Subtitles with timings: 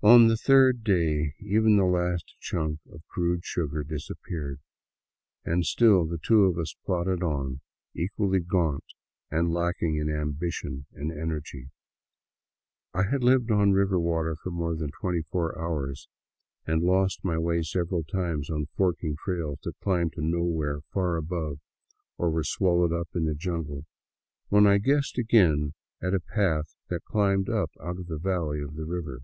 [0.00, 4.60] On the third day even the last chunk of crude sugar disappeared,
[5.44, 7.62] and still the two of us plodded on,
[7.96, 8.84] equally gaunt
[9.28, 11.70] and lacking in ambition and energy.
[12.94, 16.06] I had lived on river water for more than twenty four hours,
[16.64, 21.58] and lost my way several times on forking trails that climbed to nowhere far above,
[22.16, 23.84] or were swallowed up in the jungle,
[24.48, 28.76] when I guessed again at a path that climbed up out of the valley of
[28.76, 29.22] the river.